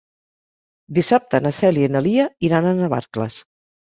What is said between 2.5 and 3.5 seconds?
a Navarcles.